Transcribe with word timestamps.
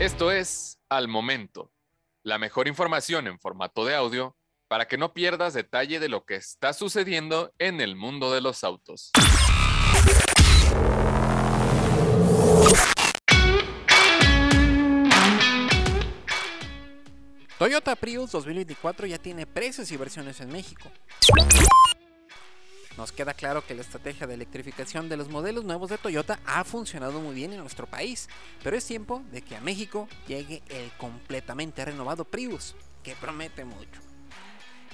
Esto 0.00 0.30
es 0.30 0.78
Al 0.88 1.08
Momento, 1.08 1.72
la 2.22 2.38
mejor 2.38 2.68
información 2.68 3.26
en 3.26 3.40
formato 3.40 3.84
de 3.84 3.96
audio 3.96 4.36
para 4.68 4.86
que 4.86 4.96
no 4.96 5.12
pierdas 5.12 5.54
detalle 5.54 5.98
de 5.98 6.08
lo 6.08 6.24
que 6.24 6.36
está 6.36 6.72
sucediendo 6.72 7.52
en 7.58 7.80
el 7.80 7.96
mundo 7.96 8.32
de 8.32 8.40
los 8.40 8.62
autos. 8.62 9.10
Toyota 17.58 17.96
Prius 17.96 18.30
2024 18.30 19.08
ya 19.08 19.18
tiene 19.18 19.46
precios 19.46 19.90
y 19.90 19.96
versiones 19.96 20.40
en 20.40 20.52
México. 20.52 20.92
Nos 22.98 23.12
queda 23.12 23.32
claro 23.32 23.64
que 23.64 23.76
la 23.76 23.82
estrategia 23.82 24.26
de 24.26 24.34
electrificación 24.34 25.08
de 25.08 25.16
los 25.16 25.28
modelos 25.28 25.64
nuevos 25.64 25.88
de 25.88 25.98
Toyota 25.98 26.40
ha 26.44 26.64
funcionado 26.64 27.20
muy 27.20 27.32
bien 27.32 27.52
en 27.52 27.60
nuestro 27.60 27.86
país, 27.86 28.28
pero 28.64 28.76
es 28.76 28.84
tiempo 28.84 29.22
de 29.30 29.40
que 29.40 29.54
a 29.54 29.60
México 29.60 30.08
llegue 30.26 30.64
el 30.68 30.90
completamente 30.98 31.84
renovado 31.84 32.24
Prius, 32.24 32.74
que 33.04 33.14
promete 33.14 33.64
mucho. 33.64 34.00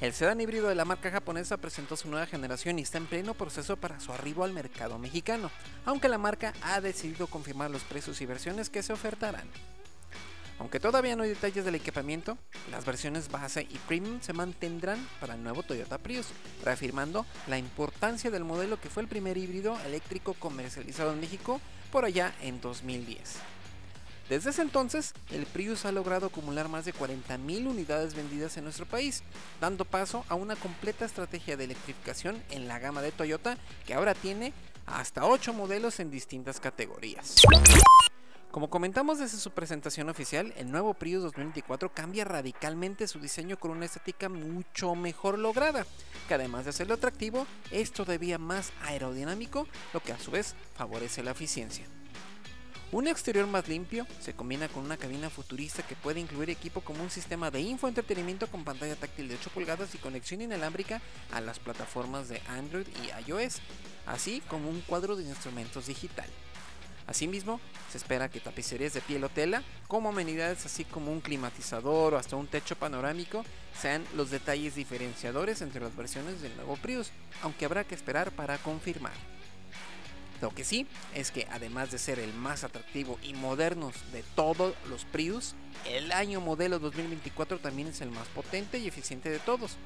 El 0.00 0.12
sedán 0.14 0.40
híbrido 0.40 0.68
de 0.68 0.74
la 0.74 0.84
marca 0.84 1.12
japonesa 1.12 1.58
presentó 1.58 1.96
su 1.96 2.08
nueva 2.08 2.26
generación 2.26 2.80
y 2.80 2.82
está 2.82 2.98
en 2.98 3.06
pleno 3.06 3.34
proceso 3.34 3.76
para 3.76 4.00
su 4.00 4.12
arribo 4.12 4.42
al 4.42 4.52
mercado 4.52 4.98
mexicano, 4.98 5.52
aunque 5.84 6.08
la 6.08 6.18
marca 6.18 6.54
ha 6.62 6.80
decidido 6.80 7.28
confirmar 7.28 7.70
los 7.70 7.84
precios 7.84 8.20
y 8.20 8.26
versiones 8.26 8.68
que 8.68 8.82
se 8.82 8.92
ofertarán. 8.92 9.48
Aunque 10.58 10.80
todavía 10.80 11.16
no 11.16 11.24
hay 11.24 11.30
detalles 11.30 11.64
del 11.64 11.74
equipamiento, 11.74 12.38
las 12.70 12.84
versiones 12.84 13.30
base 13.30 13.66
y 13.68 13.78
premium 13.78 14.20
se 14.20 14.32
mantendrán 14.32 15.06
para 15.20 15.34
el 15.34 15.42
nuevo 15.42 15.62
Toyota 15.62 15.98
Prius, 15.98 16.28
reafirmando 16.64 17.26
la 17.48 17.58
importancia 17.58 18.30
del 18.30 18.44
modelo 18.44 18.80
que 18.80 18.88
fue 18.88 19.02
el 19.02 19.08
primer 19.08 19.36
híbrido 19.36 19.78
eléctrico 19.86 20.34
comercializado 20.34 21.12
en 21.12 21.20
México 21.20 21.60
por 21.90 22.04
allá 22.04 22.32
en 22.40 22.60
2010. 22.60 23.38
Desde 24.28 24.50
ese 24.50 24.62
entonces, 24.62 25.12
el 25.30 25.46
Prius 25.46 25.84
ha 25.84 25.92
logrado 25.92 26.26
acumular 26.26 26.68
más 26.68 26.84
de 26.84 26.94
40.000 26.94 27.66
unidades 27.66 28.14
vendidas 28.14 28.56
en 28.56 28.64
nuestro 28.64 28.86
país, 28.86 29.22
dando 29.60 29.84
paso 29.84 30.24
a 30.28 30.36
una 30.36 30.56
completa 30.56 31.04
estrategia 31.04 31.56
de 31.56 31.64
electrificación 31.64 32.42
en 32.50 32.68
la 32.68 32.78
gama 32.78 33.02
de 33.02 33.12
Toyota 33.12 33.58
que 33.84 33.94
ahora 33.94 34.14
tiene 34.14 34.54
hasta 34.86 35.26
8 35.26 35.52
modelos 35.52 36.00
en 36.00 36.10
distintas 36.10 36.60
categorías. 36.60 37.36
Como 38.52 38.68
comentamos 38.68 39.18
desde 39.18 39.38
su 39.38 39.52
presentación 39.52 40.10
oficial, 40.10 40.52
el 40.58 40.70
nuevo 40.70 40.92
Prius 40.92 41.22
2024 41.22 41.94
cambia 41.94 42.26
radicalmente 42.26 43.08
su 43.08 43.18
diseño 43.18 43.58
con 43.58 43.70
una 43.70 43.86
estética 43.86 44.28
mucho 44.28 44.94
mejor 44.94 45.38
lograda, 45.38 45.86
que 46.28 46.34
además 46.34 46.64
de 46.64 46.70
hacerlo 46.70 46.92
atractivo, 46.92 47.46
es 47.70 47.92
todavía 47.92 48.36
más 48.36 48.74
aerodinámico, 48.82 49.66
lo 49.94 50.00
que 50.00 50.12
a 50.12 50.18
su 50.18 50.30
vez 50.30 50.54
favorece 50.74 51.22
la 51.22 51.30
eficiencia. 51.30 51.86
Un 52.92 53.08
exterior 53.08 53.46
más 53.46 53.68
limpio 53.68 54.06
se 54.20 54.34
combina 54.34 54.68
con 54.68 54.84
una 54.84 54.98
cabina 54.98 55.30
futurista 55.30 55.82
que 55.82 55.96
puede 55.96 56.20
incluir 56.20 56.50
equipo 56.50 56.82
como 56.82 57.02
un 57.02 57.08
sistema 57.08 57.50
de 57.50 57.62
infoentretenimiento 57.62 58.48
con 58.48 58.64
pantalla 58.64 58.96
táctil 58.96 59.28
de 59.28 59.36
8 59.36 59.48
pulgadas 59.48 59.94
y 59.94 59.98
conexión 59.98 60.42
inalámbrica 60.42 61.00
a 61.32 61.40
las 61.40 61.58
plataformas 61.58 62.28
de 62.28 62.42
Android 62.48 62.86
y 63.02 63.30
iOS, 63.30 63.62
así 64.04 64.42
como 64.46 64.68
un 64.68 64.82
cuadro 64.82 65.16
de 65.16 65.24
instrumentos 65.24 65.86
digital. 65.86 66.28
Asimismo, 67.06 67.60
se 67.90 67.98
espera 67.98 68.30
que 68.30 68.40
tapicerías 68.40 68.94
de 68.94 69.00
piel 69.00 69.24
o 69.24 69.28
tela, 69.28 69.62
como 69.88 70.10
amenidades 70.10 70.64
así 70.66 70.84
como 70.84 71.12
un 71.12 71.20
climatizador 71.20 72.14
o 72.14 72.18
hasta 72.18 72.36
un 72.36 72.46
techo 72.46 72.76
panorámico, 72.76 73.44
sean 73.78 74.04
los 74.16 74.30
detalles 74.30 74.74
diferenciadores 74.74 75.62
entre 75.62 75.80
las 75.80 75.96
versiones 75.96 76.40
del 76.42 76.54
nuevo 76.56 76.76
Prius, 76.76 77.10
aunque 77.42 77.64
habrá 77.64 77.84
que 77.84 77.94
esperar 77.94 78.30
para 78.32 78.58
confirmar. 78.58 79.12
Lo 80.40 80.50
que 80.50 80.64
sí 80.64 80.88
es 81.14 81.30
que 81.30 81.46
además 81.52 81.92
de 81.92 81.98
ser 81.98 82.18
el 82.18 82.32
más 82.34 82.64
atractivo 82.64 83.16
y 83.22 83.32
moderno 83.32 83.92
de 84.12 84.24
todos 84.34 84.74
los 84.88 85.04
Prius, 85.04 85.54
el 85.88 86.10
año 86.10 86.40
modelo 86.40 86.80
2024 86.80 87.58
también 87.58 87.88
es 87.88 88.00
el 88.00 88.10
más 88.10 88.26
potente 88.28 88.78
y 88.78 88.88
eficiente 88.88 89.30
de 89.30 89.38
todos 89.38 89.76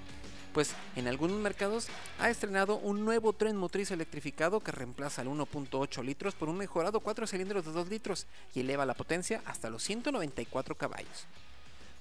pues 0.56 0.74
en 0.96 1.06
algunos 1.06 1.38
mercados 1.38 1.88
ha 2.18 2.30
estrenado 2.30 2.78
un 2.78 3.04
nuevo 3.04 3.34
tren 3.34 3.58
motriz 3.58 3.90
electrificado 3.90 4.60
que 4.60 4.72
reemplaza 4.72 5.20
el 5.20 5.28
1.8 5.28 6.02
litros 6.02 6.34
por 6.34 6.48
un 6.48 6.56
mejorado 6.56 7.00
4 7.00 7.26
cilindros 7.26 7.66
de 7.66 7.72
2 7.72 7.90
litros 7.90 8.26
y 8.54 8.60
eleva 8.60 8.86
la 8.86 8.94
potencia 8.94 9.42
hasta 9.44 9.68
los 9.68 9.82
194 9.82 10.74
caballos. 10.74 11.26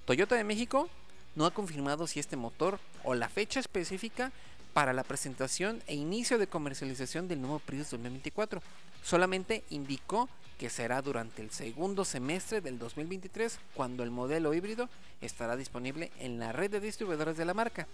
Toyota 0.05 0.35
de 0.35 0.45
México 0.45 0.87
no 1.35 1.45
ha 1.45 1.51
confirmado 1.51 2.07
si 2.07 2.21
este 2.21 2.37
motor 2.37 2.79
o 3.03 3.13
la 3.13 3.27
fecha 3.27 3.59
específica 3.59 4.31
para 4.71 4.93
la 4.93 5.03
presentación 5.03 5.83
e 5.85 5.95
inicio 5.95 6.37
de 6.37 6.47
comercialización 6.47 7.27
del 7.27 7.41
nuevo 7.41 7.59
Prius 7.59 7.91
2024. 7.91 8.61
Solamente 9.03 9.65
indicó 9.69 10.29
que 10.57 10.69
será 10.69 11.01
durante 11.01 11.41
el 11.41 11.51
segundo 11.51 12.05
semestre 12.05 12.61
del 12.61 12.79
2023 12.79 13.59
cuando 13.73 14.01
el 14.03 14.11
modelo 14.11 14.53
híbrido 14.53 14.87
estará 15.19 15.57
disponible 15.57 16.13
en 16.19 16.39
la 16.39 16.53
red 16.53 16.71
de 16.71 16.79
distribuidores 16.79 17.35
de 17.35 17.43
la 17.43 17.53
marca 17.53 17.85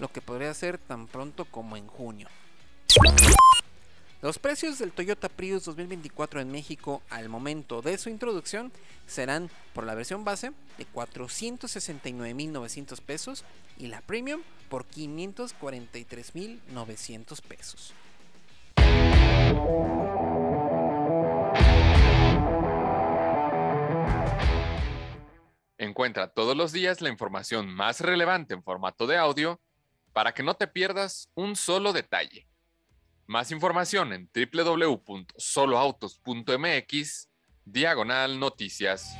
lo 0.00 0.08
que 0.08 0.20
podría 0.20 0.52
ser 0.54 0.78
tan 0.78 1.06
pronto 1.06 1.44
como 1.44 1.76
en 1.76 1.86
junio. 1.86 2.26
Los 4.22 4.38
precios 4.38 4.78
del 4.78 4.92
Toyota 4.92 5.30
Prius 5.30 5.64
2024 5.64 6.40
en 6.40 6.50
México 6.50 7.02
al 7.08 7.28
momento 7.28 7.80
de 7.80 7.96
su 7.96 8.10
introducción 8.10 8.72
serán 9.06 9.48
por 9.72 9.84
la 9.84 9.94
versión 9.94 10.24
base 10.24 10.52
de 10.76 10.86
469.900 10.92 13.00
pesos 13.00 13.44
y 13.78 13.86
la 13.86 14.02
Premium 14.02 14.42
por 14.68 14.86
543.900 14.88 17.42
pesos. 17.42 17.94
Encuentra 25.78 26.28
todos 26.28 26.54
los 26.54 26.72
días 26.72 27.00
la 27.00 27.08
información 27.08 27.72
más 27.72 28.00
relevante 28.00 28.52
en 28.52 28.62
formato 28.62 29.06
de 29.06 29.16
audio 29.16 29.58
para 30.12 30.32
que 30.32 30.42
no 30.42 30.54
te 30.54 30.66
pierdas 30.66 31.30
un 31.34 31.56
solo 31.56 31.92
detalle. 31.92 32.48
Más 33.26 33.52
información 33.52 34.12
en 34.12 34.28
www.soloautos.mx, 34.34 37.28
diagonal 37.64 38.40
noticias. 38.40 39.16